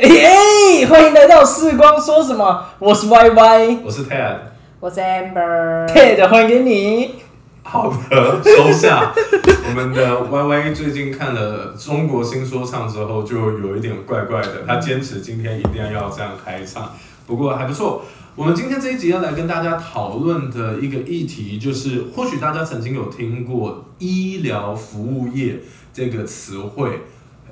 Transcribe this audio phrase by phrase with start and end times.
[0.00, 2.64] 哎哎，欢迎来到视光说什么？
[2.78, 4.36] 我是 Y Y，我是 Ted。
[4.78, 5.88] 我是 Amber。
[5.88, 7.16] Ted，欢迎给你。
[7.64, 9.12] 好的，收下。
[9.66, 14.62] 我们的 Y Y 最近看了中国新说唱之后，就有一点怪怪的。
[14.68, 16.92] 他坚持今天一定要要这样开唱，
[17.26, 18.04] 不过还不错。
[18.36, 25.58] 我们今天这一集要来跟大家讨论的一个议题，就是或许大家曾经有听过“医疗服务业”
[25.92, 27.00] 这个词汇。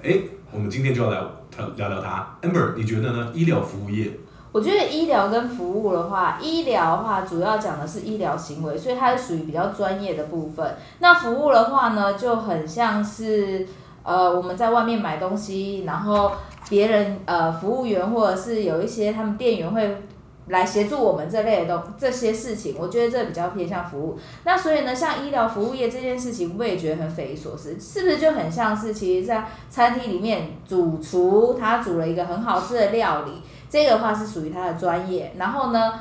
[0.05, 0.19] 哎，
[0.53, 1.19] 我们今天就要来
[1.57, 2.27] 呃聊聊它。
[2.43, 3.31] Amber，你觉得呢？
[3.35, 4.13] 医疗服务业？
[4.53, 10.77] 我觉得医疗跟服务的话，医疗的话主要讲的是医疗行为，所以它是属于比较专业的部分。
[11.01, 13.67] 那服务的话呢，就很像是
[14.03, 16.33] 呃我们在外面买东西，然后
[16.69, 20.03] 别人呃服务员或者是有一些他们店员会。
[20.49, 24.19] 来协助我们这类的东这些事情，我觉得这比较偏向服务。
[24.45, 33.33] 那所以呢，像医疗服务业这件事情，我也觉得很匪夷所思，是不是就很像是其实，在餐厅里面主厨他煮了一个很好吃的料理，
[33.69, 35.33] 这个的话是属于他的专业。
[35.37, 36.01] 然后呢，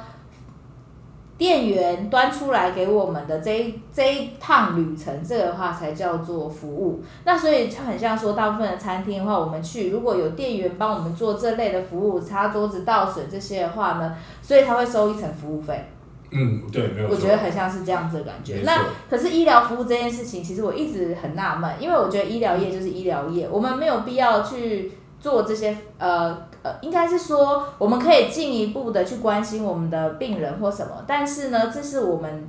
[1.37, 7.03] 店员端出来给我们的这一这一趟旅程，这个的话才叫做服务。
[7.25, 15.85] 那所以就很像说，大部分的餐厅的话，我们去如果有店员帮我们做这类的服务，擦桌子、倒水这些的话呢，所以他会收一层服务费。
[16.31, 18.61] 嗯，对，没有我觉得很像是这样子的感觉。
[18.65, 24.91] 那可是医疗服务这件事情，其实我一直很纳闷，因为我觉得医疗业就是医疗业，我们没有必要去
[25.25, 32.47] 做这些呃呃，应该是说我们可以进一步的去关心我们的病人或什么，但是呢，这是我们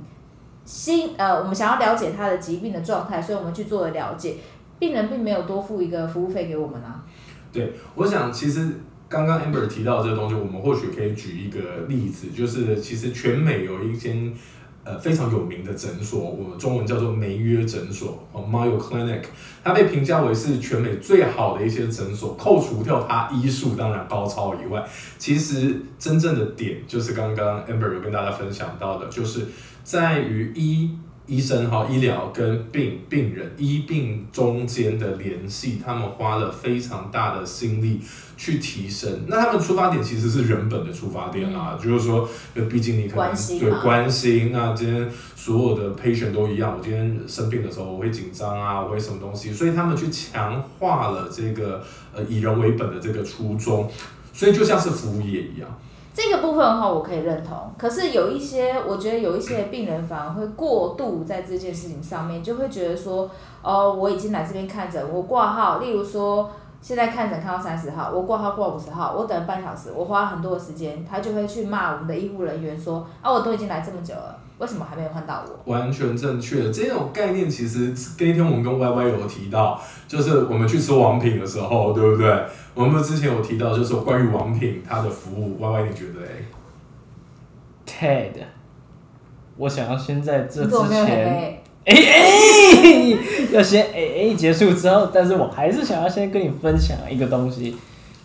[0.63, 4.35] 心呃我们想要了解他的疾病的状态，所以我们去做了了解。
[4.77, 7.03] 病人并没有多付一个服务费给我们啊。
[7.51, 8.69] 对，我想其实
[9.09, 14.31] 刚刚 Amber 提到这个东西，我们或许可以举一个例子，就是其实全美有一间
[14.87, 19.23] 呃非常有名的诊所，我们中文叫做梅约诊所哦 Mayo Clinic，
[19.63, 24.81] 它被评价为是全美最好的一些诊所，扣除掉它医术当然高超以外，
[25.17, 29.47] 其实真正的点就是刚刚 Amber 有跟大家分享到的，就是
[29.83, 30.97] 在于医。
[31.27, 37.99] 医生哈，医疗跟病病人医病中间的联系，他们花了非常大的心力
[38.37, 39.25] 去提升。
[39.27, 42.27] 那他们出发点其实是人本的出发点啊，就是说，
[42.69, 53.91] 毕竟你可能对关心，那今天所有的 patient 都一样，我今天生病的时候我会紧张啊，我会什么东西，所以他们去强化了这个呃以人为本的这个初衷，
[54.31, 55.77] 所以就像是服务业一样。
[56.17, 57.55] 这个部分的话，我可以认同。
[57.77, 63.29] 可是有一些，我觉得有一些病人反而会过度在这件事情上面，就会觉得说，
[63.61, 66.49] 哦，我已经来这边看诊，我挂号，例如说
[66.81, 75.71] 现在看诊看到三十号，我挂号挂五十号，我等半小时，我花很多的时间，他就会去骂我们的医护人员说，啊，我都已经来这么久了，为什么还没有换到我？
[75.71, 82.43] 完全正确，这种概念其实那天我们跟 Y Y 有提到，就是我们去吃王品的时候，对不对？
[82.73, 86.45] 我们之前有提到，就是关于王品它的服务，Y Y 你觉得哎
[87.85, 88.43] ？Ted，
[89.57, 91.63] 我想要先在这之前，黑？
[91.85, 93.17] 哎哎，
[93.53, 97.77] 要先哎哎结束之后，但是我还是想要先跟你分享一个东西，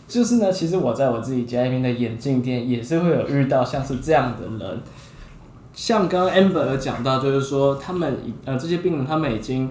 [0.09, 4.83] 就是呢，其实我在我自己家里面的眼镜店也是会有遇到像是这样的人，
[5.73, 9.71] 像刚刚 Amber 有讲到，就是说他们呃这些病人他们已经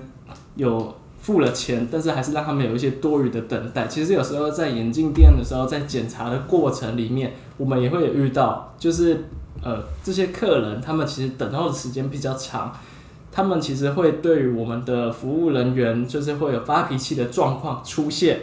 [0.56, 3.88] 有付了钱，但是还是让他们有一些多余的等待。
[3.88, 9.25] 其实有时候在眼镜店的时候，在检查的过程里面，我们也会遇到，就是
[9.63, 12.73] 呃这些客人他们其实等候的时间比较长。
[13.34, 18.41] 他们其实会对于我们的服务人员，就是会有发脾气的状况出现。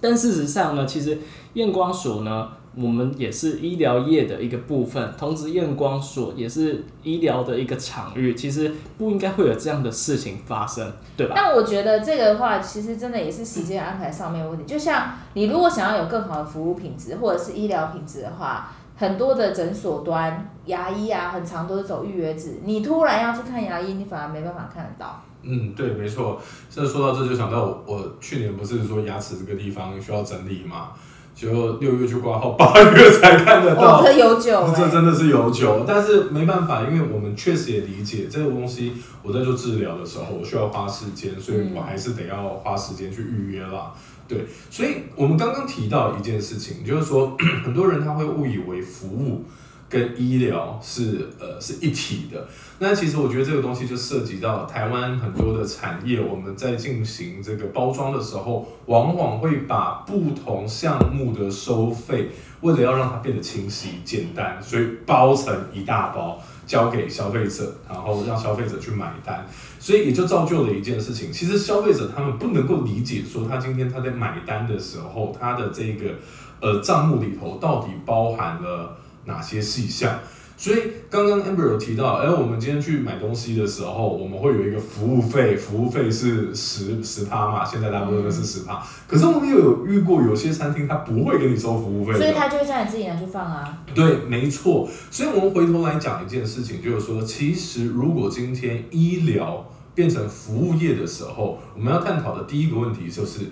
[0.00, 1.18] 但事实上呢，其实
[1.52, 11.34] 验光所呢，我们也是医疗业的一个部分，同时验光所也是医疗的一个场域，其实不应该会有这样的事情发生，对吧？
[11.36, 14.64] 但我觉得这个的话，其实真的也是时间安排上面的问题。
[14.64, 22.60] 就像你如果想要有更好的服务品质或者是医疗品质的话，很多的诊所端牙医啊，很长都是走预约制。
[22.64, 25.22] 你突然要去看牙医，你反而没办法看得到。
[25.42, 26.40] 嗯，对，没错。
[26.68, 30.88] 这说到这就想到我，我去年不是说牙齿这个地方需要整理嘛，
[31.38, 34.00] 就六月去挂号，八月才看得到。
[34.00, 38.94] 哦，这有酒、欸，这真的是有酒，但是没办法，因为我们确实也理解这个东西。
[39.22, 43.92] 我在做治疗的时候，我需要花时间，所以我还是得要花时间去预约啦。
[44.26, 49.44] 对，所以我们刚刚提到一件事情，就是说 很多人他会误以为服务
[49.88, 52.46] 跟医疗是呃是一体的。
[52.78, 62.30] 那其实我觉得这个东西就涉及到台湾很多的产业，我们在进行这个包装的时候，往往会把不同项目的收费，
[62.60, 69.44] 为了要让它变得清晰简单，所以包成一大包交给消费者，然后让消费者去买单。
[69.80, 76.14] 所以也就造就了一件事情，其实消费者他们不能够理解说他今天他在买单的时候，他的这个
[76.60, 78.96] 呃账目里头到底包含了
[79.28, 80.18] 哪些细项。
[80.60, 80.78] 所以
[81.08, 88.82] 刚刚 Amber 有提到，哎，我们今天去买东西的时候，我们会有一个服务费，服务费是十十趴嘛，现在大部分都是十趴。
[89.06, 93.84] 可是我们又有遇过有些餐厅，他不会给你收服务费，所以他就会叫你自己拿去放啊。
[93.94, 94.88] 对，没错。
[95.12, 99.64] 所以我们回头来讲一件事情，就是说，其实如果今天医疗
[99.94, 103.42] 变成服务业的时候，我们要探讨的第一个问题就是，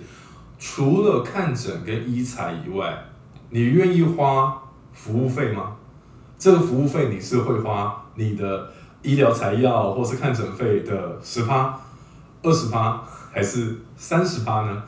[0.59, 3.05] 除了看诊跟医材以外，
[3.49, 4.61] 你愿意花
[4.97, 5.75] 服务费吗？
[6.39, 8.69] 这个服务费你是会花你的
[9.01, 11.79] 医疗材料或是看诊费的十趴、
[12.43, 13.01] 二十趴
[13.31, 14.83] 还是三十趴呢？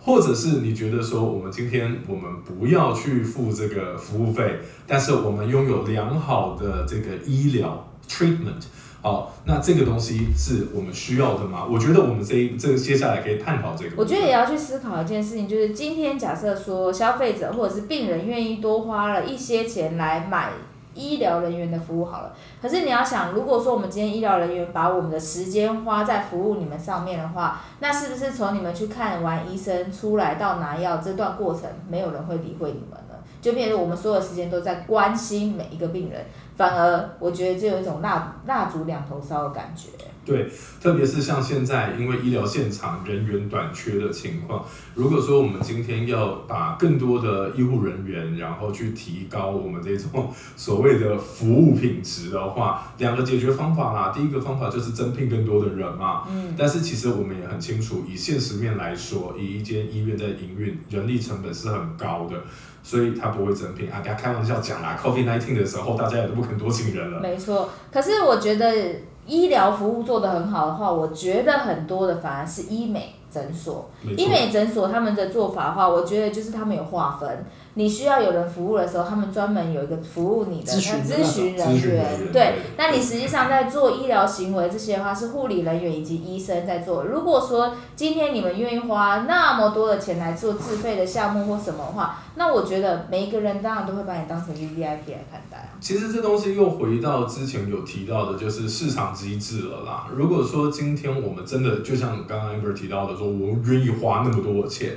[0.00, 8.62] 或者是你觉得说我们今天我们不要去付这个服务费，但是我们拥有良好的这个医疗 treatment，
[9.04, 11.66] 好，那这个东西是我们需要的吗？
[11.70, 13.90] 我觉得我们这一这接下来可以探讨这个。
[13.98, 20.48] 我觉得也要去思考一件事情，就是今天假设说消费者或者是病人愿意多花了一些钱来买。
[20.96, 33.13] 医疗人员的服务好了，可是你要想，如果说我们今天医疗人员把我们的时间花在服务你们上面的话，那是不是从你们去看完医生出来到拿药这段过程，没有人会理会你们了？
[33.44, 36.24] 就变成我们所有时间都在关心每一个病人，
[36.56, 39.90] 反而我觉得就有一种蜡蜡烛两头烧的感觉。
[40.24, 40.48] 对，
[40.80, 54.12] 特别是像现在，因为医疗现场人员短缺的情况，如果说我们今天要把更多的医护人员，然后去提高我们这种 所谓的服务品质的话，两个解决方法啦。
[54.14, 56.22] 第一个方法就是增聘更多的人嘛。
[56.30, 56.54] 嗯。
[56.56, 62.42] 但是其实我们也很清楚，以现实面来说，以一间医院在营运，人力成本是很高的，
[62.82, 64.00] 所以他不会增聘啊。
[64.00, 67.20] 大家开玩笑讲啦，COVID nineteen 的时候，大家也都不肯多请人了。
[67.20, 68.96] 没错，可是我觉得。
[69.26, 73.90] 医疗服务做得很好的话，我觉得很多的反而是医美诊所。
[74.16, 77.46] 医美诊所他们的做法的话，我觉得就是他们有划分。
[77.76, 82.32] 你需要有人服务的时候，他们专门有一个服务你的咨询人员。
[82.32, 87.04] 对，那你实际上在做医疗行为这些的话，是护理人员以及医生在做。
[87.04, 95.74] 如果说今天你们愿意花那么多的钱来做自费的项目或什么的话，那我觉得每一个人当然都会把你当成 V V I P 来看待啊。
[95.80, 100.06] 其实这东西又回到之前有提到的，就是市场机制了啦。
[100.14, 104.92] 如果说今天我们真的就像刚刚 Amber 提到的，说我愿意花那么多钱。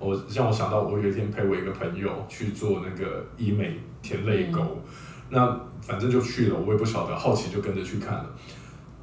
[0.00, 4.82] 我让我想到，我有一天陪我一个朋友去做那个医美填泪沟，
[5.28, 8.26] 那反正就去了，我也不晓得，好奇就跟着去看了。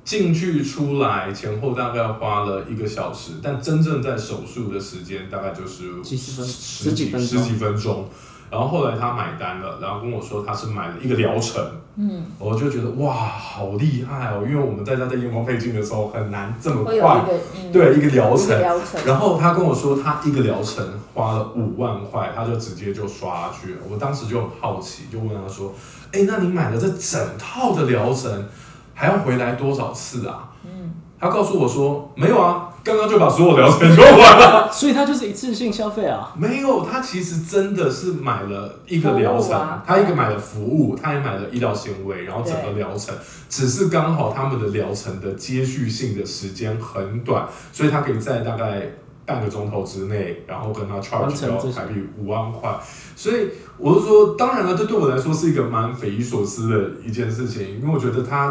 [0.03, 8.09] 进去出来前后大概花了一个小时，但真正在手术的时间大概就是几十分十几十几分钟。
[8.49, 11.61] 然后后来他买单了，然后跟我说他是买了一个疗程，
[11.97, 14.45] 嗯，我就觉得哇，好厉害哦！
[14.47, 17.25] 因为我们在家在验光配镜的时候很难这么快，
[17.73, 18.57] 对一个疗程，
[19.05, 23.77] 然后他跟我说他一个疗程花了五万块，他就直接就刷去了。
[23.89, 25.73] 我当时就很好奇，就问他说，
[26.13, 28.45] 哎，那你买了这整套的疗程，
[28.94, 30.51] 还要回来多少次啊？
[30.63, 32.63] 嗯，他告诉我说没有啊。
[32.83, 36.33] 刚刚就把所有疗程用完了，所以他就是一次性消费啊？
[36.37, 43.13] 没有，他其实真的是买了一个疗程，他一个买了服务，他也买了医疗行为，然后整个疗程，
[43.49, 48.83] 只是刚好他们的疗程的接续性的时间很短，所以他可以在大概
[49.25, 52.73] 半个钟头之内，然后跟他 charge 掉台币五万块。
[53.17, 58.49] 所以我是说，当然了，这对我来说是一个蛮匪夷所思的一件事情，因为我觉得他。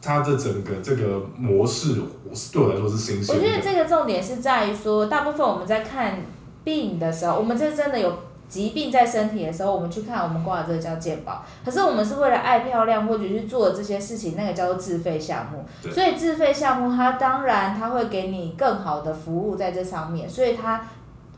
[0.00, 2.00] 它的整个这个模式，
[2.52, 3.34] 对我来说是新鲜。
[3.34, 6.22] 我觉得这个重点是在于说，大部分我们在看
[6.64, 11.44] 病的时候，我们这真的有疾病在身体的时候，我们去看我们挂的这个叫健保。
[11.64, 15.64] 可是我们是为了爱漂亮或者去做这些事情，那个叫做自费项目。
[15.90, 20.82] 所以自费项目它当然它会给你更好的服务在这上面，所以它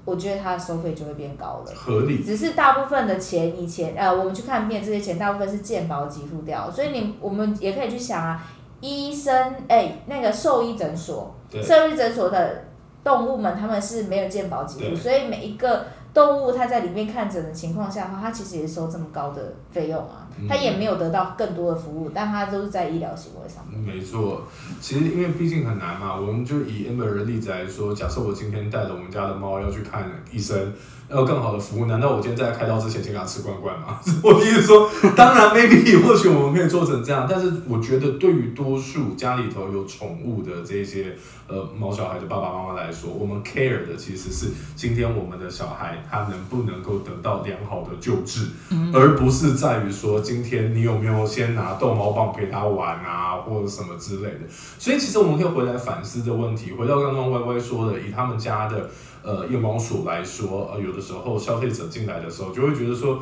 [0.04, 1.72] 我觉得它的收费就会变高了。
[1.74, 2.22] 合理。
[2.22, 8.42] 只是大部分的钱以前呃，我们去看病这些钱大部分是健保给付掉，所以你我们也可以去想啊。
[8.82, 12.64] 医生，哎，那个兽医诊所，兽医诊所的
[13.04, 23.78] 动物们他们是没有健保给付，所以每一个动物它在里面看诊的情况下的话，它其实也收这么高的费用啊，嗯它也没有得到更多的服务，但他都是在医疗行为上面。
[23.78, 24.46] 没错，
[24.80, 30.72] 其实因为毕竟很难嘛，我们就以 Amber 的例子来说，假设我今天带着我们家的猫要去看医生，
[31.08, 34.00] 要有更好的服务，难道我今天在开刀之前先给它吃罐罐吗？
[34.22, 41.14] 我意思说，当然 maybe 或许我们可以做成这样，但是我觉得对于多数家里头有宠物的这些
[41.48, 48.46] 呃毛小孩的爸爸妈妈来说，我们 care 的其实是今天我们的小孩他能不能够得到良好的救治，
[48.94, 54.40] 而不是在于说今天你有没有先拿逗猫棒陪他玩啊，或者什么之类的。
[54.78, 58.88] 所以其实我们可以回来反思的问题，回到刚刚歪歪说的，以他们家的
[59.24, 63.20] 呃夜猫鼠来说，呃有的时候消费者进来的时候就会觉得说，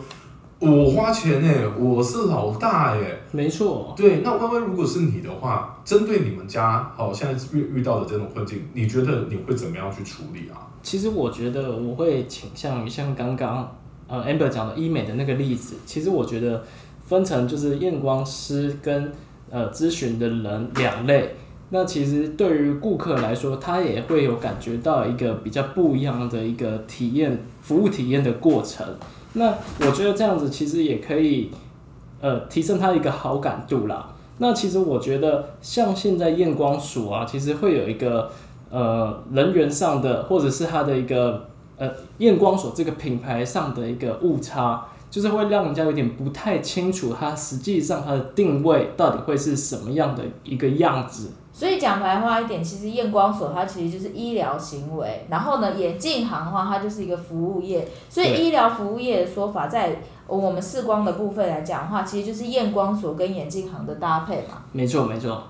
[0.58, 10.68] 我花钱呢、我是老大耶、没错，对，那 Y Y 如果是你的话，针对你们家好现在遇遇到的这种困境，你觉得你会怎么样去处理啊？
[10.82, 13.76] 其实我觉得我会倾向于像刚刚
[14.08, 16.64] 呃 Amber 讲的医美的那个例子，其实我觉得
[17.08, 19.10] 分成就是验光师跟
[19.50, 21.34] 呃咨询的人两类。
[21.70, 28.86] 那其实对于顾客来说，他也会有感觉到一个比较不一样的一个体验服务体验的过程。
[29.34, 31.50] 那我觉得这样子其实也可以
[32.20, 34.14] 呃提升他一个好感度啦。
[34.38, 38.30] 那其实我觉得像现在验光署啊，其实会有一个
[38.70, 51.30] 呃人员上的，或者是它的一个呃验光所这个品牌上的一个误差，就是会让人家有点不太清楚它实际上它的定位到底会是什么样的一个样子。
[51.52, 57.88] 所以讲白话一点，其实验光所它其实就是医疗行为，然后呢，眼镜行的话，它就是一个服务业。
[58.08, 64.62] 所以对医疗服务业的说法，在我们视光的部分来讲的话，其实就是验光所跟眼镜行的搭配嘛。
[64.70, 65.42] 没错，没错，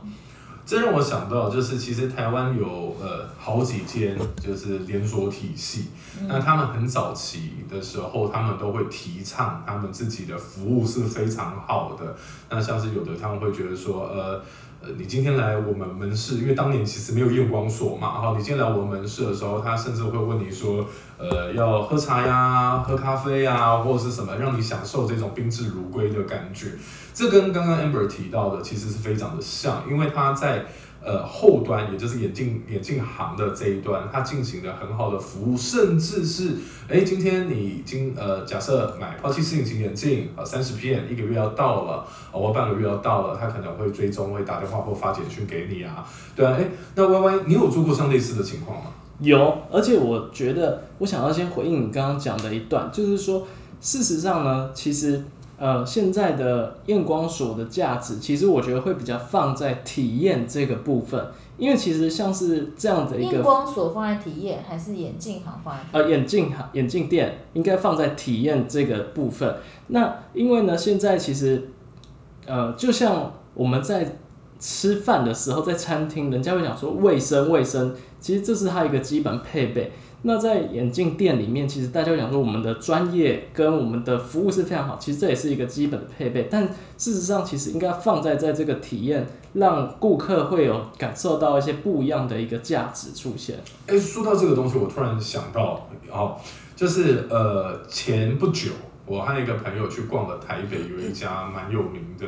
[0.68, 5.86] 这让我想到，就是其实台湾有呃好几间就是连锁体系，
[6.28, 12.14] 那他们很早期的时候，他们都会提倡他们自己的服务是非常好的。
[12.50, 14.42] 那像是有的他们会觉得说，呃。
[14.80, 20.86] 呃，你今天来我们门市，因为当年其实没有验光所嘛，然后，你今天来我们门市的时候，他甚至会问你说，
[21.18, 26.68] 呃，要喝茶呀、喝咖啡呀，或者是什么，让你享受这种宾至如归的感觉。
[27.12, 30.64] 这跟刚刚 Amber 提到的其实是非常的像，因为他在
[31.08, 48.90] 呃后端，也就是眼镜眼镜行的这一端，它进行了很好的服务，甚至是哎，今天你已经呃假设买抛弃式隐形眼镜，呃三十片一个月要到了，呃半个月要到了，他可能会追踪，会打电话或发简讯给你啊，对啊，哎，那 Y Y 你有做过像类似的情况吗？
[49.20, 53.46] 有，而且我觉得我想要先回应你刚刚讲的一段，就是说，
[53.80, 55.24] 事实上呢，其实
[55.58, 65.80] 呃现在的验光所的价值，其实我觉得会比较放在体验这个部分，因为其实像是这样的一个验个光所放在体验，还是眼镜行放在？
[65.92, 69.56] 呃，眼镜行眼镜店应该放在体验这个部分。
[69.88, 71.68] 那因为呢，现在其实，
[72.46, 74.16] 呃，就像我们在
[74.60, 79.92] 吃饭的时候，在餐厅，人家会讲说卫生卫生，其实这是它一个基本配备。
[80.22, 86.48] 那在眼镜店里面，其实大家会讲说我们的专业跟我们的服务是非常好，其实这也是一个基本的配备。
[86.50, 86.64] 但
[86.96, 93.60] 事实上，其实应该放在在这个体验，让顾客会有感受到一些不一样的一个价值出现。
[93.86, 96.36] 哎，说到这个东西，我突然想到，哦，
[96.74, 98.72] 就是呃，前不久
[99.06, 102.26] 我和一个朋友去逛了台北有一家蛮有名的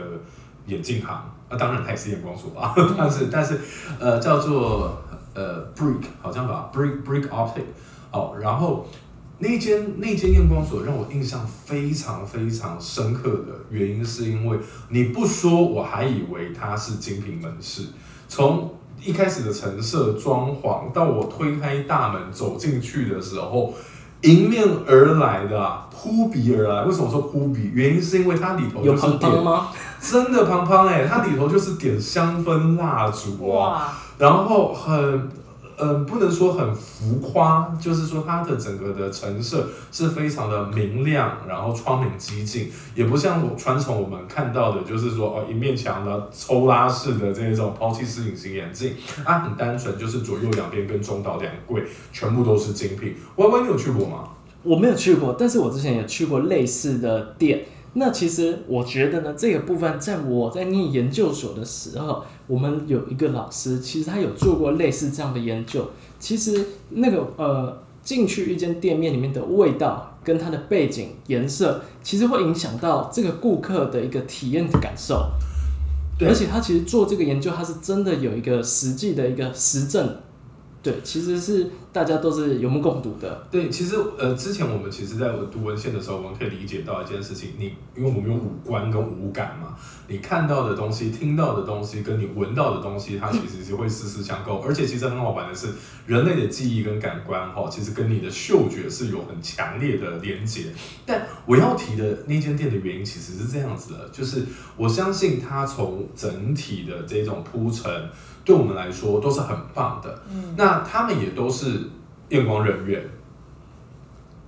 [0.67, 1.09] 眼镜行，
[1.49, 3.59] 啊，当然它也是验光所啊， 但是但是
[3.99, 5.03] 呃叫做
[5.35, 7.63] 呃，break 好像吧，break break Optic，
[8.13, 8.87] 哦，然后
[9.39, 14.59] 那间那间验光所让我印象非常非常深刻的原因，是因为
[14.89, 17.85] 你不说，我还以为它是精品门市，
[18.29, 23.73] 从一开始的陈设装潢，到我推开大门走进去的时候，
[24.23, 26.85] 迎面而来的、啊、扑鼻而来。
[26.85, 27.71] 为什么说扑鼻？
[27.75, 29.69] 原因是因为它里头有就是点，胖胖吗？
[30.01, 35.31] 真的胖胖哎，它里头就是点香氛蜡烛啊，哇，然后很。
[35.83, 48.95] 嗯，不能说很浮夸，就是说它的整个的陈设是非常的明亮，然后窗明几净，也不像我传统我们看到的，就是说哦一面墙的抽拉式的这种抛弃式隐形眼镜，
[49.25, 51.83] 它很单纯，就是左右两边跟中岛两柜
[52.13, 53.15] 全部都是精品。
[53.37, 54.29] 歪歪，你有去过吗？
[54.63, 57.65] 我没有去过，但是我之前也去过类似的店。
[57.95, 65.91] 那其实我觉得呢，这个部分在我在念研究所的时候，我们有一个老师，其实他有做过类似这样的研究。
[66.19, 75.31] 其实那个呃，进去一间店面里面的味道跟它的背景颜色，其实会影响到这个顾客的一个体验的感受。
[76.21, 80.17] 而且他其实做这个研究，他是真的有一个实际的一个实证，
[80.83, 83.47] 对，其实是大家都是有目共睹的。
[83.51, 89.77] 对，其实呃，之前我们其实在读文献的时候，我们可以理解到一件事情，你因为我们有五官跟五感嘛，
[90.09, 94.61] 你看到的东西、听到的东西，跟你闻到的东西，它其实是会丝丝相扣。
[94.61, 95.69] 而且其实很好玩的是，
[96.07, 100.73] 人类的记忆跟感官哈，其实跟你的嗅觉是有很强烈的连接。
[101.05, 104.47] 但我要提的那间店的原因其实是这样子的，就是
[104.79, 108.09] 我相信它从整体的这种铺陈。
[108.45, 111.89] 对我们来说都是很棒的，嗯，那他们也都是
[112.31, 113.03] 验光人员。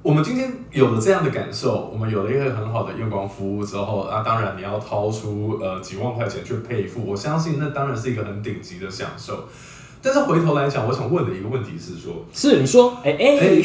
[0.02, 9.44] 我们今天有了这样的感受，我们有了一个很好的验光服务之后，那当然你要掏出呃几万块钱去配付，我相信那当然是一个很顶级的享受。
[10.02, 13.62] 但是回头来讲，我想问的一个问题是说， 是你说，哎哎，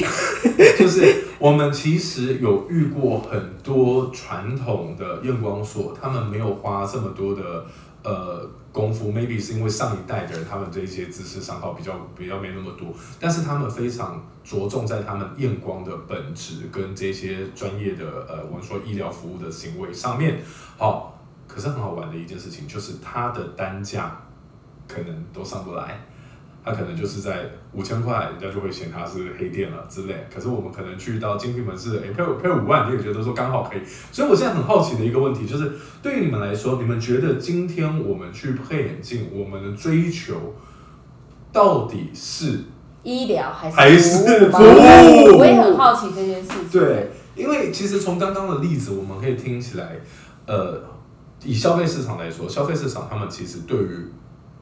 [0.77, 7.65] 就是我们其实有遇过很多传统的验光所，他们没有花这么多的。
[8.03, 20.41] 呃，功夫 maybe 是因为上一代的人，他们这些知识上好比较比较没那么多，但是他们非常着重在他们验光的本质跟这些专业的呃，我们说医疗服务的行为上面，
[20.77, 24.21] 好，可是很好玩的一件事情就是它的单价
[24.87, 25.99] 可能都上不来。
[26.67, 30.27] 他可能就是在五千块，人家就会嫌他是黑店了之类。
[30.33, 33.81] 可是我们可能去到精品门市，哎，配配五万，你也觉得说刚好可以。
[34.11, 35.71] 所以我现在很好奇的一个问题就是，
[36.01, 40.55] 对于你们来说，你们觉得今天我们去配眼镜，我们的追求
[41.53, 42.65] 到底是
[43.03, 45.37] 医疗还是还是服务？
[45.39, 46.69] 我也很好奇这件事情。
[46.69, 50.01] 对，因为其实从刚刚的例子，我们可以听起来，
[50.45, 50.83] 呃，
[51.45, 54.11] 以消费市场来说，消费市场他们其实对于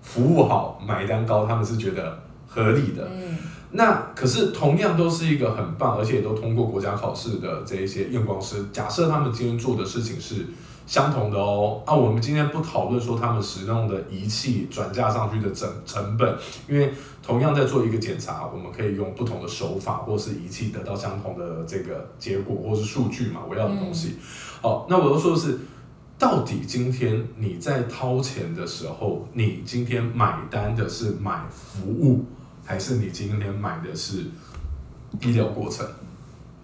[0.06, 3.06] 服务好，买单高，他们是觉得合理的。
[3.12, 3.38] 嗯，
[3.72, 10.46] 那可是同样都是一个很棒，而且都通过国家考试的这一些验光师，假设他们今天做的事情是
[10.88, 11.82] 相同的哦。
[11.86, 16.38] 啊，我们今天不讨论说他们使用的仪器转嫁上去的成成本，
[16.70, 24.16] 因为同样在做一个检查，我们可以用不同的手法或是仪器得到相同的这个结果或是数据嘛，我要的东西。
[24.62, 25.60] 好，那我要说的是。
[26.18, 32.24] 到底今天你在掏钱的时候，你今天买单的是买服务，
[32.66, 34.24] 还是你今天买的是
[35.20, 35.86] 医疗过程？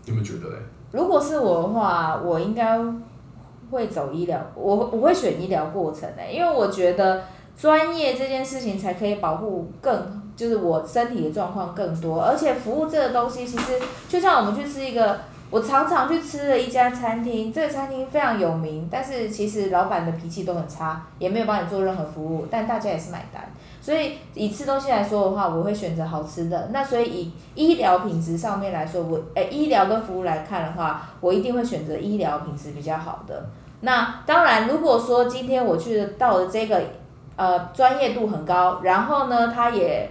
[0.06, 0.56] 你们觉得嘞？
[0.92, 2.80] 如果是我的话，我应该
[3.70, 7.26] 会走医疗，我我会选医疗过程诶，因为我觉得
[7.58, 13.78] 专业这件事情才可以保护更，就是我身体的状况更多，而且服务这个东西，其实
[14.08, 15.20] 就像我们去吃一个。
[15.52, 23.44] 我常常去吃了一家餐厅，这个餐厅非常有名，但是其实老板的脾气都很差，也没有帮你做任何服务，但大家也是买单。
[23.82, 26.70] 所以以吃东西来说的话，我会选择好吃的。
[26.72, 33.48] 那所以以医疗品质上面来说，我诶医疗跟服务来看的话，我一定会选择医疗品质比较好的。
[33.82, 36.82] 那当然，如果说今天我去到的这个
[37.36, 40.10] 呃专业度很高，然后呢，它也。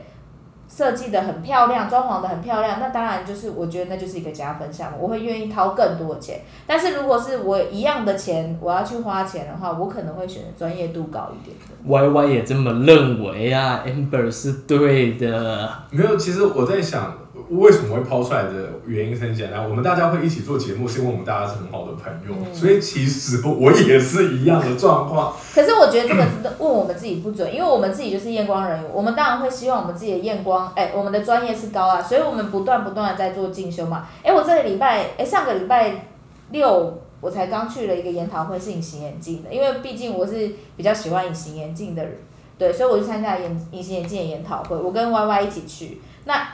[0.74, 6.40] 设计的很漂亮，装潢的很漂亮，那当然就是我觉得那就是一个加分项目，我会愿意掏更多的钱。
[6.66, 11.74] 但是如果是我一样的钱，我要去花钱的话，我可能会选择专业度高一点的。
[11.84, 15.68] Y Y 也这么认为啊，Amber 是对的。
[15.90, 17.14] 没有，其实我在想。
[17.48, 25.34] 为什么会抛出来的原因很简单，我们大家会一起做节目，是因为我们大家是很好的朋友，所以其实我也是一样的状况。
[25.54, 26.24] 可是我觉得这个
[26.58, 34.06] 问我们自己不准，因为我们自己就是验光人员，我们当然会希望我们自己的验光，哎，我们的专业是高啊，所以我们不断不断的在做进修嘛。
[34.22, 36.06] 哎，我这个礼拜，哎，上个礼拜
[36.50, 42.18] 六我才刚去了一个研讨会，是隐形眼镜的，因为毕竟我是比较喜欢隐形眼镜的人，
[42.58, 46.46] 对，所以我就参加隐隐形眼镜的研讨会，我跟 Y Y 一起去，那。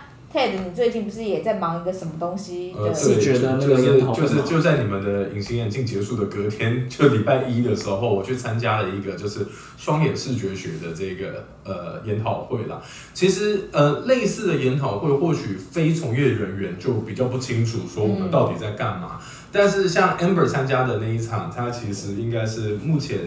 [0.54, 2.74] 你最近不是也在忙一个什么东西？
[2.76, 3.76] 呃，是觉得那个
[4.14, 9.46] 就是就在你们的隐形眼镜结束的隔天，就礼拜一的时候，我去参加了一个就是
[9.78, 12.82] 双眼视觉学的这个呃研讨会啦。
[13.14, 19.18] 其实呃类似的研讨会，或许非从业人员就比较不清楚说我们到底在干嘛。
[19.50, 23.20] 但是像 Amber 参加的那一场，他其实应该是目前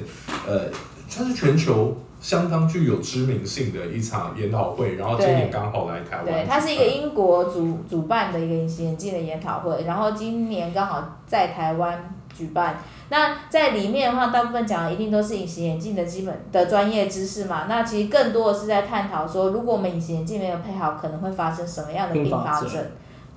[0.47, 0.65] 呃
[1.09, 1.95] 它是全球。
[2.21, 6.25] 相当具有知名性的一场研讨会，然后今年刚好来台湾。
[6.25, 12.79] 对，它是一个英国主主办的一个隐形眼镜的研讨会，然后今年刚好在台湾举办。
[13.07, 17.67] 那在里面的话，大部分讲的一定都是隐形眼镜的基本的专业知识嘛。
[17.69, 22.85] 那其实更多的是在探讨说，如果我们隐形眼镜没有配好，可能会发生什么样的并发症。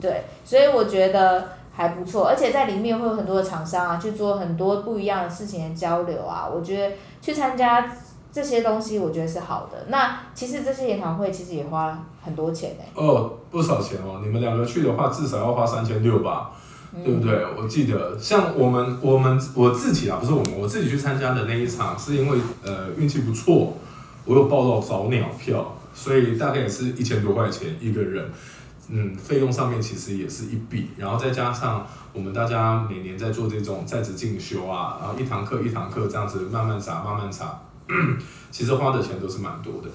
[0.00, 6.48] 对，所以我觉得还不错，而且在里面会有很多的厂商啊，去做很多不一样的事情的交流啊。
[6.48, 7.90] 我觉得去参加。
[8.34, 9.76] 这些东西我觉得是好的。
[9.88, 12.84] 那其实这些研讨会其实也花很多钱呢。
[12.94, 14.22] 哦，不少钱哦。
[14.24, 16.50] 你们两个去的话，至少要花三千六吧，
[17.04, 17.44] 对不对？
[17.58, 23.74] 我记得像我们我们我自己啊，不是我们我自己去参加的那一场，是因为呃运气不错，
[24.24, 28.30] 我有报到早鸟票，所以大概也是一千多块钱一个人。
[28.94, 37.58] 嗯，费用上面其实也是一笔，然后再加上我们大家每年在做这种在职进修啊，然后一堂课一堂课这样子慢慢查慢慢查，
[38.52, 39.88] 其实花的钱都是蛮多的。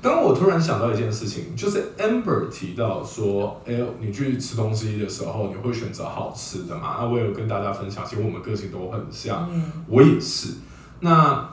[0.00, 6.96] 刚刚我突然想到一件事情，就是 Amber 提到说，哎、你去吃东西的时候，你会选择好吃的嘛？
[7.00, 10.54] 那我有跟大家分享，其实我们个性都很像，嗯，我也是。
[11.00, 11.46] 那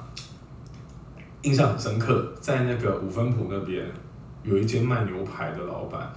[1.41, 3.85] 印象很深刻，在那个五分埔那边
[4.43, 6.13] 有一间卖牛排的老板，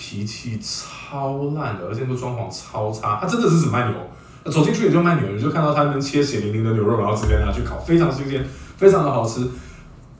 [0.00, 3.18] 脾气超烂的，而且那个装潢超差。
[3.20, 3.96] 他真的是只卖牛，
[4.44, 9.44] 走进去也就卖牛，你就看到他那边切血淋淋的牛肉，然后直接拿去烤，非常新鲜，非常的好吃，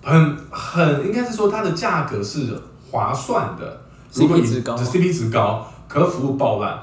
[0.02, 2.60] 很很应该是说它的价格是
[2.90, 3.80] 划算的。
[4.12, 6.76] CP 如果你值高吗？CP 值高，可是服务爆烂，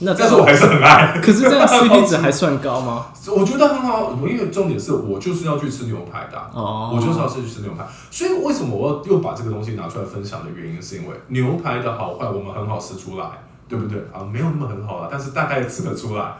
[0.00, 1.18] 那但是我还是很爱。
[1.22, 3.06] 可是这样 CP 值 还算高吗？
[3.36, 13.26] 我觉得很好，因为重点是我就是要去吃牛排的啊、哦，我就是要去吃牛排，所以为什么我要又把这个东西拿出来分享的原因，是因为牛排的好坏我们很好吃出来，
[13.68, 14.24] 对不对啊？
[14.24, 16.32] 没有那么很好啦，但是大概吃得出来。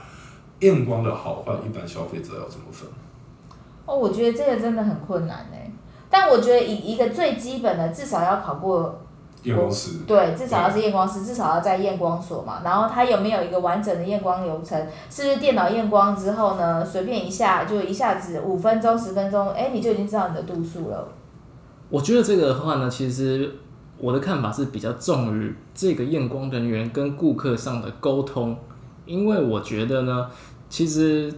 [0.61, 2.87] 验光的好坏，一般消费者要怎么分？
[3.87, 5.73] 哦，我觉得这个真的很困难哎。
[6.11, 9.01] 但我觉得以一个最基本的，至少要考过，
[9.44, 12.61] 验光师对，至少要是验光师，至少要在验光所嘛。
[12.64, 14.79] 然后他有没有一个完整的验光流程？
[15.09, 21.09] 是不是电脑验光之后呢，随便一下就一下子五分钟、十分钟，哎，你就已经知道你的度数了。
[21.88, 23.53] 我觉得这个的话呢，其实
[23.98, 28.57] 我的看法是比较重于这个验光人员跟顾客上的沟通，
[29.07, 30.29] 因为我觉得呢，
[30.68, 31.33] 其实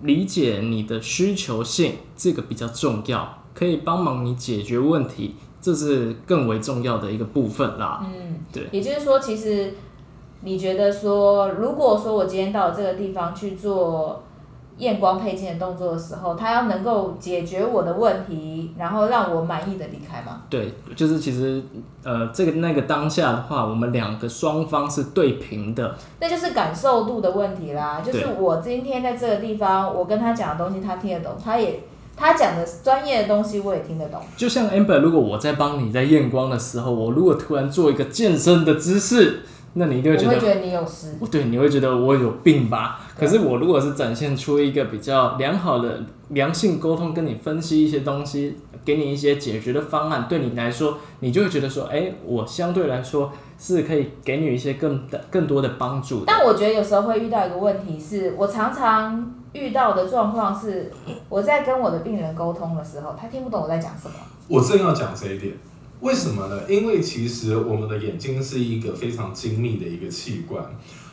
[0.00, 8.04] 理解你的需求性这个比较重要，可以帮忙你解决问题，这是更为重要的一个部分啦。
[8.04, 8.68] 嗯，对。
[8.72, 9.72] 也就是说，其实
[10.40, 14.24] 你觉得说，如果说我今天到这个地方去做
[14.78, 20.42] 验光配件的动作的时候，它要能够解决我的问题，然后让我满意的离开吗？
[20.50, 21.62] 对，就是其实
[22.02, 28.02] 呃，这个那个当下的话，我们两个双方是对平的，那就是感受度的问题啦。
[28.04, 31.84] 就是我今天在这个地方，我跟他讲的东西，他听得懂，他也
[32.16, 34.20] 他讲的专业的东西，我也听得懂。
[34.36, 39.40] 就像 Amber，如果我在帮你在验光的时候，我如果突然做一个健身的姿势，
[39.74, 41.14] 那你一定会觉得我会觉得你有事。
[41.30, 43.00] 对，你会觉得我有病吧？
[43.18, 56.24] 可是我如果是展现出一个比较良好的良性沟通，跟你分析一些东西，给你一些解决的方案，对你来说，你就会觉得说，哎、我相对来说是可以给你一些更的更多的帮助的。
[56.26, 60.92] 但我觉得有时候会遇到一个问题是，我常常遇到的状况是，
[61.28, 64.14] 我在跟我的病人沟通的时候，他听不懂我在讲什么。
[64.48, 65.54] 我正要讲这一点，
[66.00, 66.60] 为什么呢？
[66.68, 70.64] 因为其实我们的眼睛是一个非常精密的一个器官，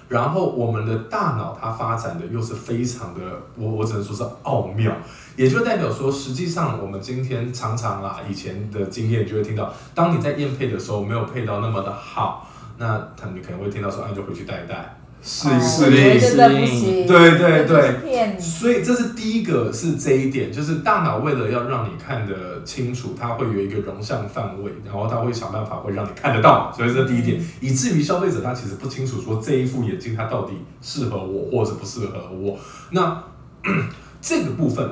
[0.08, 3.20] 然后我们的大脑它发展的又是非常的，
[3.56, 4.92] 我我只能说是奥妙，
[5.36, 12.48] 也就代表说，实际上我们今天常常啦，以前的经验就会听到，当你在验配的时候没有配到那么的好，
[12.78, 15.84] 那他你可能会听到说，啊，就回去戴一戴，试一哦试。
[15.86, 18.40] 我觉得适应这不行，对对对。
[18.40, 32.58] 所以这是第一个，是这一点，就是大脑为了要让你看得清楚，它会有一个容像范围，然后它会想办法会让你看得到，所以这是第一点，以至于消费者他其实不清楚说这一副眼镜它到底适合我或者不适合我。
[32.92, 33.24] 那
[34.22, 34.90] 这个部分，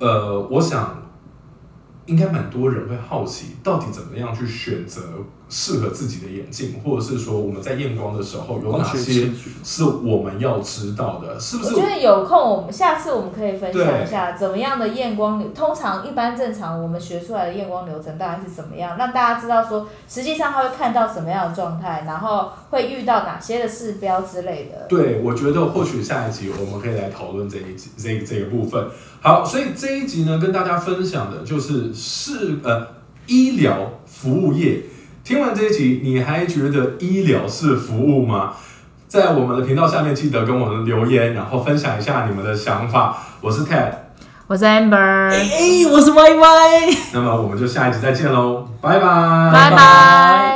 [0.00, 1.00] 呃，我想
[2.06, 5.00] 应该蛮多人会好奇，到底怎么样去选择
[5.48, 9.30] 适合自己的眼镜，或者是说我们在验光的时候有哪些
[9.62, 11.86] 是我们要知道的，是不是我觉？
[11.86, 15.48] 得有空，我们下次我们可以分享一下怎么样的验光流。
[15.50, 24.86] 通常一般正常我们学出来的验光流程大概是怎么样，让大家知道说，实际上他会看到什么样的状态，然后会遇到哪些的视标之类的。
[24.88, 28.88] 对，我觉得或许下一集我们可以来讨论这一集这这个部分。
[29.20, 32.88] 好，所以这一集呢，跟大家分享的就是是呃
[33.26, 34.82] 医疗服务业。
[35.24, 38.52] 听完这一集，你还觉得医疗是服务吗？
[39.08, 43.16] 在我们的频道下面记得跟我们留言，然后分享一下你们的想法。
[43.40, 43.90] 我是 Ted，
[44.46, 45.40] 我是 Amber，哎、
[45.90, 46.96] 我是 Y Y。
[47.14, 50.53] 那么我们就下一集再见喽，拜拜，拜拜。